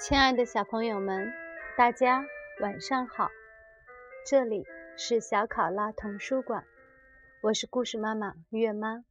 [0.00, 1.30] 亲爱的小朋友们，
[1.76, 2.24] 大家
[2.62, 3.28] 晚上好！
[4.26, 4.64] 这里
[4.96, 6.64] 是小考拉童书馆，
[7.42, 9.04] 我是故事妈妈月妈，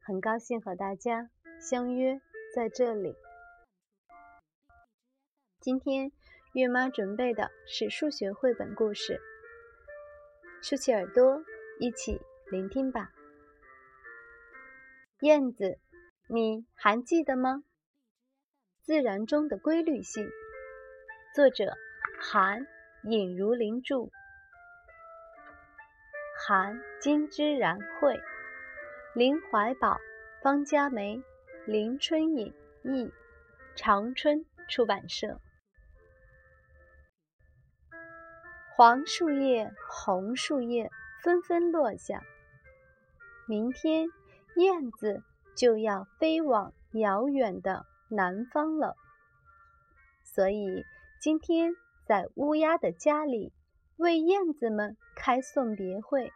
[0.00, 2.20] 很高兴和大家相约
[2.52, 3.14] 在这里。
[5.60, 6.10] 今天
[6.52, 9.20] 月妈准备的是数学绘本故事，
[10.60, 11.44] 竖起耳朵，
[11.78, 13.12] 一起聆听吧。
[15.20, 15.78] 燕子，
[16.28, 17.62] 你还记得吗？
[18.88, 20.30] 自然中的规律性，
[21.34, 21.76] 作者
[22.18, 22.66] 韩
[23.02, 24.08] 尹如林著，
[26.46, 28.18] 韩金之然绘，
[29.14, 29.98] 林怀宝、
[30.42, 31.22] 方佳梅、
[31.66, 33.12] 林春颖译，
[33.76, 35.38] 长春出版社。
[38.74, 40.90] 黄树叶、红树叶
[41.22, 42.22] 纷纷落下，
[43.46, 44.08] 明天
[44.56, 45.22] 燕子
[45.54, 47.84] 就要飞往遥远的。
[48.08, 48.96] 南方了，
[50.24, 50.84] 所以
[51.20, 51.72] 今天
[52.06, 53.52] 在乌鸦的家里
[53.96, 56.32] 为燕子们开送别会。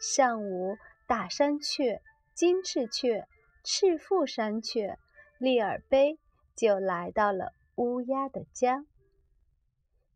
[0.00, 0.76] 上午，
[1.06, 2.00] 大山雀、
[2.34, 3.26] 金翅雀、
[3.64, 4.98] 赤腹山雀、
[5.38, 6.18] 利耳杯
[6.54, 8.86] 就来到了乌鸦的家，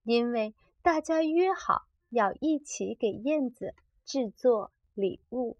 [0.04, 5.58] 因为大家约好要一起给燕子制作礼物。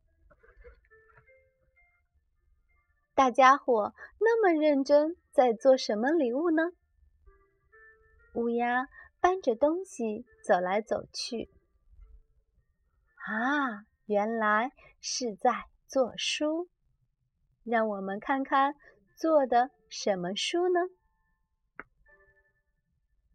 [3.22, 6.72] 大家伙那么认真，在做什么礼物呢？
[8.34, 8.88] 乌鸦
[9.20, 11.48] 搬着东西走来走去。
[13.14, 16.68] 啊，原来是在做书。
[17.62, 18.74] 让我们看看
[19.14, 20.80] 做的什么书呢？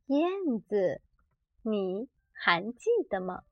[0.07, 1.01] 燕子，
[1.61, 3.43] 你还记得吗？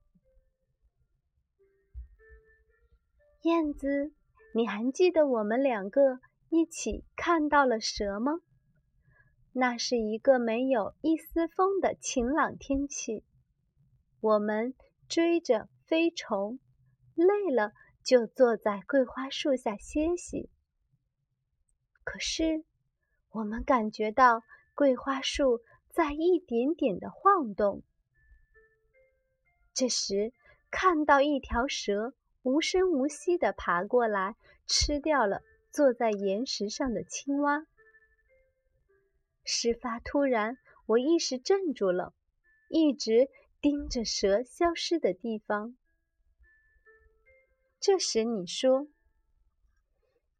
[3.43, 4.11] 燕子。
[4.53, 6.21] 你还记得我们两个
[6.55, 8.39] 一起看到了蛇吗？
[9.51, 13.25] 那是一个没有一丝风的晴朗天气，
[14.21, 14.73] 我们
[15.09, 16.59] 追着飞虫，
[17.13, 17.73] 累了
[18.05, 20.49] 就坐在桂花树下歇息。
[22.05, 22.63] 可是，
[23.31, 24.41] 我们感觉到
[24.75, 27.83] 桂花树在一点点的晃动。
[29.73, 30.31] 这时，
[30.71, 32.13] 看到一条蛇。
[32.43, 34.35] 无声无息地爬过来，
[34.67, 35.41] 吃掉了
[35.75, 37.65] 坐在岩石上的青蛙。
[39.43, 42.13] 事发突然，我一时怔住了，
[42.69, 43.27] 一直
[43.59, 45.75] 盯着蛇消失的地方。
[47.81, 48.87] 这时你说：“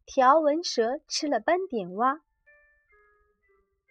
[0.07, 2.21] 条纹蛇吃了斑点蛙。”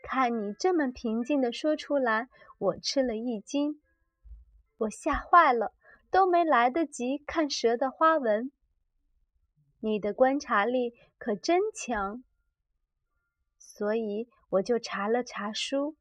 [0.03, 3.83] 看你这么平静的说出来，我吃了一惊，
[4.79, 5.75] 我吓坏了。
[6.11, 8.53] 都没来得及看蛇的花纹，
[9.85, 12.25] 你的观察力可真强。
[13.59, 15.95] 所以我就查了查书，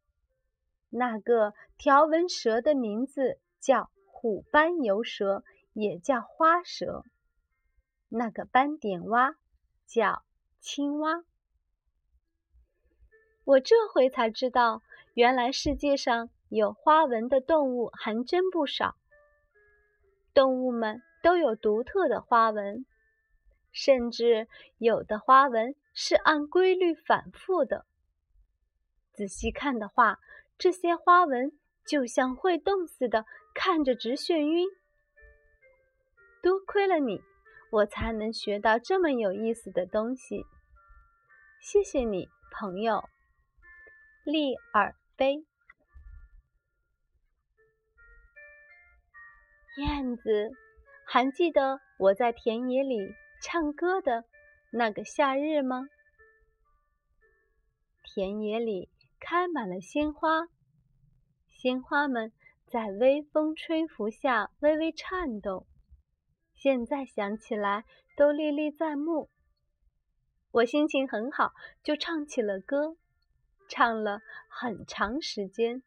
[0.90, 7.04] 那个条纹蛇的名字叫虎斑游蛇，也叫花蛇；
[8.08, 9.36] 那个斑点蛙
[9.86, 10.24] 叫
[10.62, 11.26] 青蛙。
[13.44, 14.82] 我这回才知道，
[15.14, 18.96] 原来世界上有花纹的动物还真不少。
[20.34, 22.86] 动物们都有独特的花纹，
[23.74, 24.48] 甚至
[24.78, 27.86] 有的花纹是按规律反复的。
[29.12, 30.20] 仔细看的话，
[30.58, 31.52] 这些花纹
[31.86, 34.68] 就像会动似的，看着直眩晕。
[36.42, 37.22] 多亏了你，
[37.72, 40.46] 我才能学到这么有意思的东西。
[41.60, 43.04] 谢谢你，朋友。
[44.24, 45.46] 利尔杯。
[49.78, 50.52] 燕子，
[51.06, 53.16] 还记得我在田野里
[53.46, 54.24] 唱歌的
[54.72, 55.90] 那个夏日吗？
[58.02, 58.90] 田野里
[59.20, 60.48] 开满了鲜花，
[61.50, 62.32] 鲜花们
[62.66, 65.68] 在微风吹拂下微微颤动，
[66.56, 67.84] 现在想起来
[68.16, 69.30] 都历历在目。
[70.52, 71.52] 我心情很好，
[71.84, 72.96] 就唱起了歌，
[73.68, 75.84] 唱了很长时间，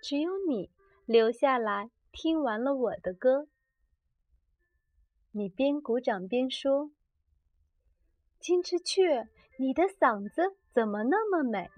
[0.00, 0.70] 只有你
[1.06, 1.90] 留下来。
[2.12, 3.48] 听完了我的歌，
[5.34, 6.90] 你边鼓掌边说
[8.38, 11.70] ：“金翅雀，你的嗓子怎么那么美？”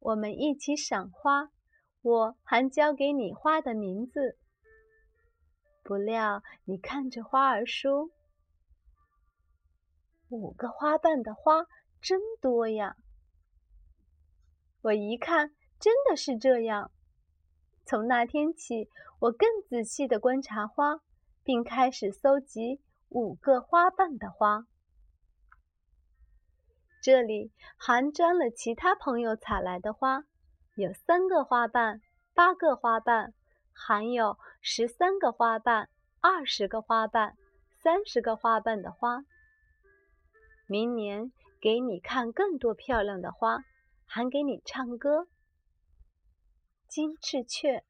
[0.00, 1.50] 我们一起赏花，
[2.02, 4.36] 我还教给你花的名字。
[5.84, 8.10] 不料你看着花儿说
[10.28, 11.66] ：“五个花瓣的花
[12.00, 12.96] 真多呀！”
[14.82, 16.90] 我一看，真的是这样。
[17.84, 18.88] 从那天起，
[19.20, 21.00] 我更仔细的观察花，
[21.48, 22.78] 并开始搜集
[23.08, 24.66] 五个花瓣的花。
[27.02, 30.24] 这里还沾了其他朋友采来的花，
[30.74, 32.02] 有三个花瓣、
[32.34, 33.32] 八个花瓣，
[33.72, 35.88] 含有十三个花瓣、
[36.20, 37.34] 二十个花瓣、
[37.82, 39.24] 三十个花瓣的花。
[40.66, 43.64] 明年给你看更多漂亮的花，
[44.04, 45.26] 还给你唱歌。
[46.86, 47.86] 金翅雀，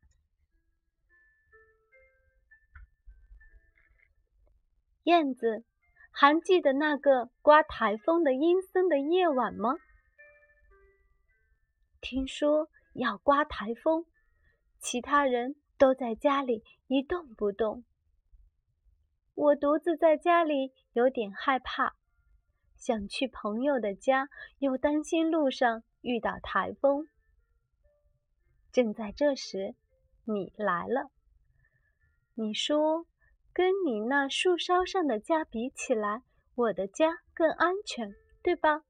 [5.08, 5.64] 燕子，
[6.10, 9.76] 还记得那个刮台风的阴森的夜晚吗？
[12.02, 14.04] 听说要刮台风，
[14.78, 17.84] 其他人都在家里一动不动，
[19.34, 21.96] 我独自在家里有点害怕。
[22.76, 24.28] 想去朋友的家，
[24.58, 27.08] 又担心路上遇到台风。
[28.70, 29.74] 正在这时，
[30.24, 31.10] 你来了。
[32.34, 33.06] 你说
[33.58, 36.22] ：“跟你那树梢上的家比起来，
[36.54, 38.82] 我的家更安全，对吧？”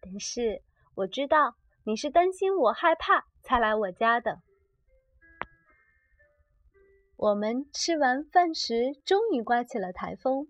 [0.00, 0.62] 但是
[0.94, 1.54] 我知道
[1.84, 4.38] 你是担心我害怕才来我家的。
[7.16, 10.48] 我们吃完饭时，终于刮起了台风。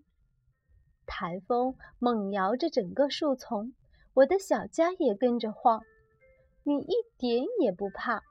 [1.05, 3.73] 台风猛摇着整个树丛，
[4.13, 5.83] 我的小家也跟着晃。
[6.63, 8.23] 你一点也不怕，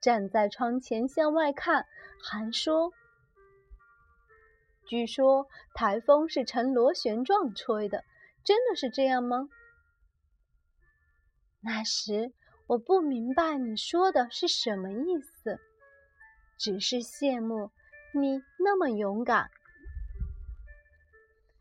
[0.00, 1.86] 站在窗前向外看，
[2.20, 2.92] 还说
[4.86, 8.04] ：“据说台风是呈螺旋状吹的，
[8.44, 9.48] 真的是这样吗？”
[11.60, 12.32] 那时
[12.66, 15.58] 我不明白你说的是什么意思，
[16.58, 17.70] 只是羡慕
[18.12, 19.50] 你那么勇敢。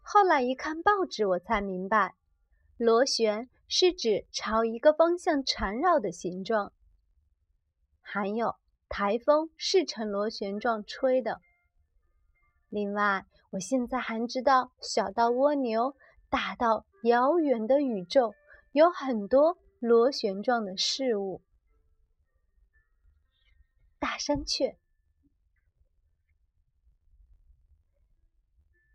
[0.02, 2.16] 后来一看报纸，我才明白，
[2.78, 6.74] 螺旋是指朝一个方向缠绕的形状。
[8.02, 8.58] 还有，
[8.90, 11.40] 台风是呈螺旋状吹的。
[12.74, 15.96] 另外，我现在还知道，小到蜗牛，
[16.28, 18.34] 大到遥远的宇宙，
[18.72, 21.44] 有很多螺旋状的事物。
[24.00, 24.76] 大山雀，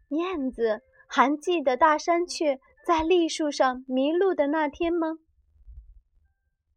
[0.09, 0.83] 燕子。
[1.07, 5.19] 还记得大山雀在栗树上迷路的那天吗？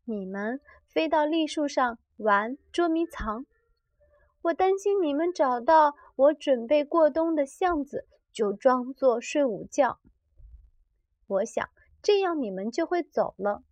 [0.06, 3.46] 你们飞到栗树上玩捉迷藏，
[4.44, 10.00] 我担心你们找到我准备过冬的巷子，就装作睡午觉。
[11.26, 11.68] 我想
[12.04, 13.64] 这样你们就会走了。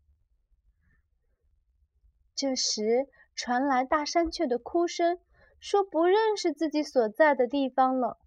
[2.33, 5.19] 这时传来大山雀的哭声，
[5.59, 8.17] 说不认识自己所在的地方了。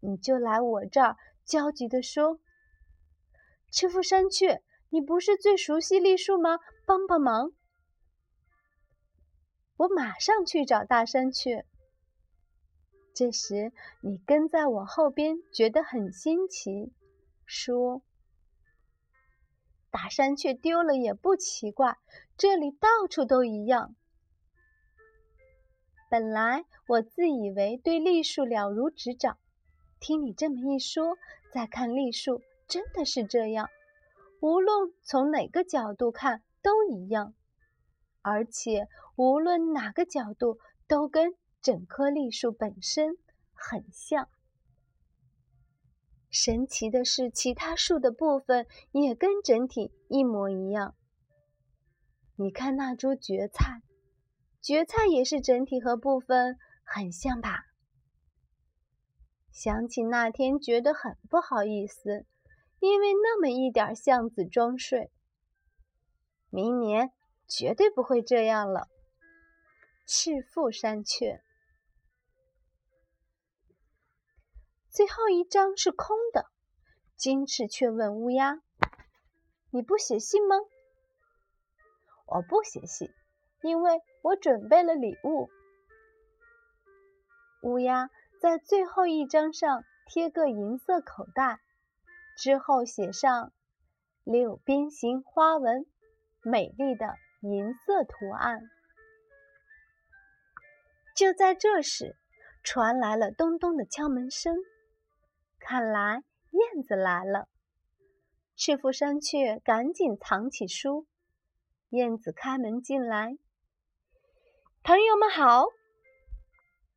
[0.00, 1.16] 你就来我这儿。
[1.42, 2.38] 焦急地说
[3.72, 6.58] ：“赤腹山雀，你不是最熟悉栗树吗？
[6.84, 7.52] 帮帮忙！”
[9.78, 11.64] 我马上去找大山雀。
[13.14, 16.92] 这时，你跟在我后边，觉得很新奇，
[17.44, 18.02] 说
[19.90, 21.98] ：“大山雀丢了也不奇怪，
[22.36, 23.94] 这里到处都一样。”
[26.10, 29.38] 本来我自以为对栗树了如指掌。
[30.00, 31.16] 听你这么一说，
[31.52, 33.68] 再看栗树，真的是这样。
[34.40, 37.34] 无论从哪个角度看都一样，
[38.22, 40.58] 而且无论哪个角度
[40.88, 43.16] 都跟整棵栗树本身
[43.52, 44.28] 很像。
[46.30, 50.94] 神奇的是，其他树的部分也跟整体一模一样。
[52.36, 53.82] 你看那株蕨菜，
[54.62, 57.64] 蕨菜也是整体和部分很像吧？
[59.50, 62.24] 想起那天，觉得很不好意思，
[62.78, 65.10] 因为那么一点橡子装睡。
[66.48, 67.12] 明年
[67.46, 68.88] 绝对不会这样了。
[70.06, 71.42] 赤腹山雀，
[74.90, 76.46] 最后一张是空的。
[77.16, 78.60] 金翅雀问乌鸦
[79.70, 80.56] ：“你不写信吗
[82.26, 83.10] ？”“我不写信，
[83.62, 85.48] 因为我准备了礼物。”
[87.62, 88.10] 乌鸦。
[88.40, 91.60] 在最后一张上贴个银色口袋，
[92.38, 93.52] 之后写上
[94.24, 95.84] 六边形花纹，
[96.42, 98.62] 美丽的银色图案。
[101.14, 102.16] 就在这时，
[102.62, 104.56] 传来了咚咚的敲门声，
[105.60, 107.48] 看来燕子来了。
[108.56, 111.06] 赤腹山雀赶紧藏起书，
[111.90, 113.38] 燕子开门进来，
[114.82, 115.66] 朋友们好。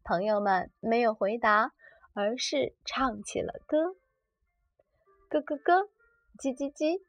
[0.03, 1.73] 朋友们没有回答，
[2.13, 3.95] 而是唱起了歌：
[5.29, 5.89] 咯咯咯，
[6.37, 7.03] 叽叽叽，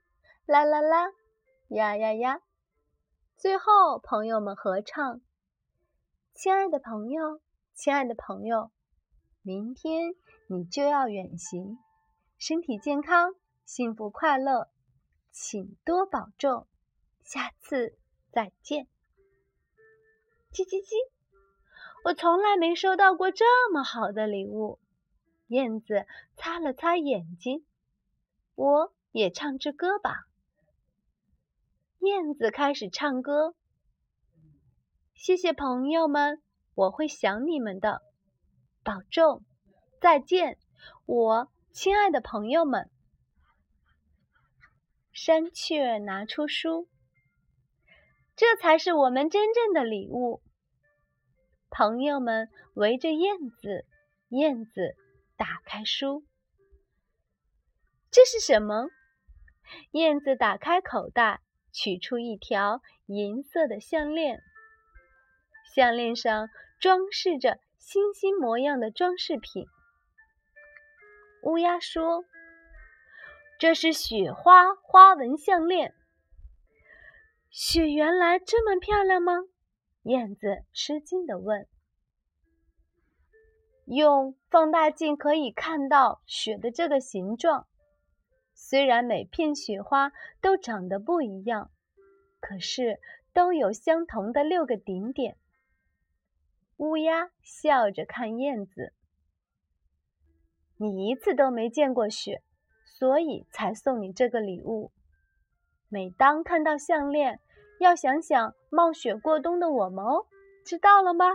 [0.46, 1.10] 啦啦啦，
[1.68, 2.40] 呀呀呀。
[3.36, 5.20] 最后，朋友们合唱
[6.32, 7.40] ：“亲爱的朋友，
[7.74, 8.70] 亲爱的朋友，
[9.42, 10.14] 明天
[10.46, 11.78] 你就要远行，
[12.38, 13.34] 身体健康，
[13.64, 14.68] 幸福快乐，
[15.30, 16.66] 请多保重，
[17.22, 17.96] 下次
[18.30, 18.86] 再见。
[20.52, 20.94] 叽叽叽，
[22.04, 24.78] 我从来没收到过这么好的礼物。
[25.48, 27.66] 燕子擦了擦眼睛，
[28.54, 30.26] 我也唱支歌吧。
[31.98, 33.54] 燕子开始唱歌。
[35.14, 36.42] 谢谢朋友们，
[36.74, 38.02] 我会想你们的，
[38.82, 39.42] 保重，
[40.04, 40.58] 再见，
[41.06, 42.90] 我亲爱的朋友们。
[45.14, 46.90] 山雀拿出书，
[48.36, 50.42] 这才是我们真正的礼物。
[51.70, 53.86] 朋友们围着燕子，
[54.28, 54.94] 燕子
[55.38, 56.22] 打开书，
[58.10, 58.90] 这是什么？
[59.92, 61.40] 燕子打开口袋，
[61.72, 64.42] 取出一条银色的项链，
[65.74, 69.66] 项链上装饰着星星模样的装饰品。
[71.44, 72.24] 乌鸦说。
[73.58, 75.94] 这是雪花花纹项链。
[77.50, 79.34] 雪原来这么漂亮吗？
[80.02, 81.66] 燕子吃惊地问。
[83.84, 87.66] 用放大镜可以看到雪的这个形状。
[88.54, 91.70] 虽然每片雪花都长得不一样，
[92.40, 93.00] 可是
[93.32, 95.36] 都有相同的六个顶点。
[96.78, 98.92] 乌鸦笑着看燕子
[100.88, 102.42] ：“你一次都没见过雪。”
[102.96, 104.92] 所以才送你这个礼物。
[105.88, 107.40] 每当看到项链，
[107.80, 110.26] 要想想冒雪过冬的我们哦，
[110.64, 111.26] 知道了吗？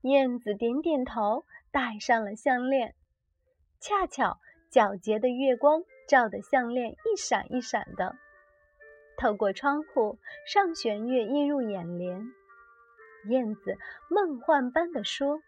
[0.00, 2.94] 燕子点点头，戴上了项链。
[3.78, 4.38] 恰巧
[4.70, 8.16] 皎洁的月光照得项链一闪一闪的，
[9.18, 12.32] 透过窗户，上弦月映入眼帘。
[13.28, 13.76] 燕子
[14.08, 15.42] 梦幻般的说。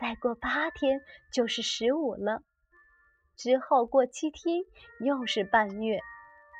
[0.00, 1.00] 再过八天
[1.32, 2.44] 就是十五了，
[3.34, 4.62] 之后过七天
[5.00, 5.98] 又是半月，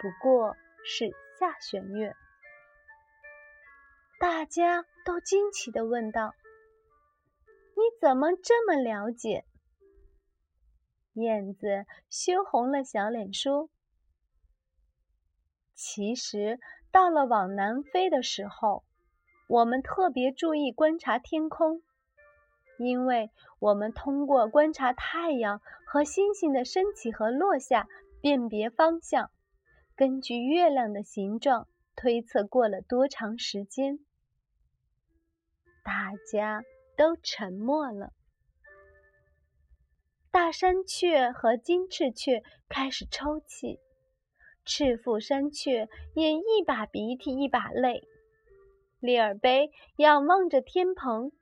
[0.03, 2.17] 不过是下弦月。
[4.19, 6.35] 大家都惊奇地问道
[7.79, 9.45] ：“你怎么这么了解？”
[11.15, 13.71] 燕子羞红了小脸说
[15.75, 16.59] ：“其实
[16.91, 18.85] 到了往南飞的时候，
[19.47, 21.85] 我们特别注意观察天空。”
[22.79, 27.89] 因为我们通过观察太阳和星星的升起和落下，
[28.21, 29.31] 辨别方向，
[29.97, 33.99] 根据月亮的形状推测过了多长时间。
[35.83, 36.63] 大家
[36.97, 38.13] 都沉默了。
[40.31, 43.81] 大山雀和金翅雀开始抽泣，
[44.65, 48.07] 赤腹山雀也一把鼻涕一把泪。
[49.01, 51.33] 利尔贝仰望着天棚。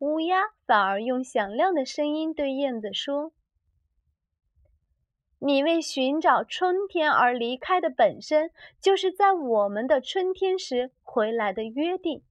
[0.00, 3.32] 乌鸦反而用响亮的声音对燕子说
[5.38, 12.22] ：“你为寻找春天而离开的本身，就是在我们的春天时回来的约定。”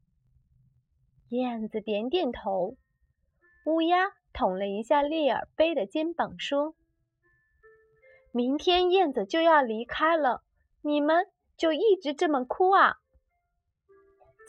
[1.30, 2.76] 燕子点点头。
[3.66, 6.74] 乌鸦捅了一下利尔贝的肩膀，说
[8.34, 10.42] ：“明天燕子就要离开了，
[10.82, 12.96] 你们就一直这么哭啊？”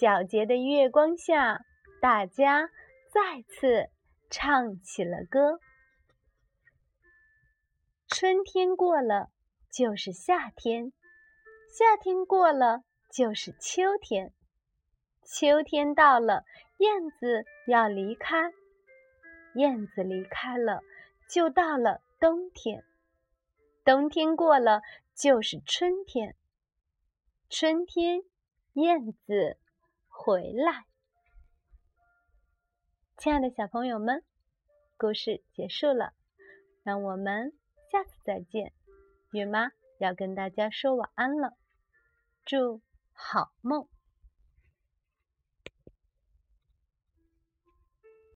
[0.00, 1.60] 皎洁的月光下，
[2.00, 2.70] 大家。
[3.12, 3.90] 再次
[4.30, 5.58] 唱起了歌。
[8.06, 9.30] 春天过了
[9.68, 10.92] 就是夏天，
[11.68, 14.32] 夏天过了就是秋天，
[15.24, 16.44] 秋天到了，
[16.78, 18.52] 燕子要离开，
[19.54, 20.80] 燕子离开了，
[21.28, 22.84] 就到了冬天，
[23.84, 24.82] 冬天过了
[25.16, 26.36] 就是春天，
[27.48, 28.22] 春天，
[28.74, 29.58] 燕子
[30.06, 30.84] 回来。
[33.20, 34.24] 亲爱的小朋友们，
[34.96, 36.14] 故事结束了，
[36.82, 37.52] 让我们
[37.92, 38.72] 下次再见。
[39.30, 41.52] 月妈要跟大家说晚安了，
[42.46, 42.80] 祝
[43.12, 43.86] 好梦。